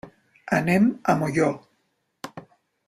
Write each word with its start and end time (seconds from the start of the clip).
Anem 0.59 0.87
a 1.13 1.15
Molló. 1.21 1.51